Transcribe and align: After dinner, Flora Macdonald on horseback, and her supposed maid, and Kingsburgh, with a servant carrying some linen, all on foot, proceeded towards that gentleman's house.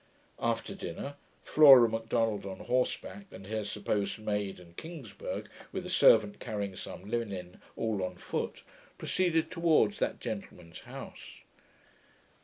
After 0.39 0.73
dinner, 0.73 1.13
Flora 1.43 1.87
Macdonald 1.87 2.43
on 2.43 2.57
horseback, 2.61 3.27
and 3.29 3.45
her 3.45 3.63
supposed 3.63 4.17
maid, 4.17 4.59
and 4.59 4.75
Kingsburgh, 4.75 5.47
with 5.71 5.85
a 5.85 5.91
servant 5.91 6.39
carrying 6.39 6.75
some 6.75 7.07
linen, 7.07 7.61
all 7.75 8.03
on 8.03 8.15
foot, 8.15 8.63
proceeded 8.97 9.51
towards 9.51 9.99
that 9.99 10.19
gentleman's 10.19 10.79
house. 10.79 11.41